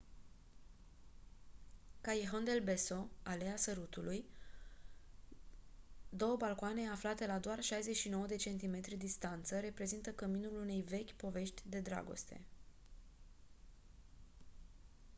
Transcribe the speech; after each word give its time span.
callejon 2.01 2.43
del 2.43 2.61
beso 2.63 3.09
aleea 3.23 3.55
sărutului. 3.57 4.25
două 6.09 6.35
balcoane 6.37 6.87
aflate 6.89 7.25
la 7.25 7.39
doar 7.39 7.61
69 7.63 8.25
de 8.25 8.35
centimetri 8.35 8.95
distanță 8.97 9.59
reprezintă 9.59 10.11
căminul 10.11 10.53
unei 10.61 10.81
vechi 10.81 11.11
povești 11.11 11.61
de 11.65 11.79
dragoste 11.79 12.41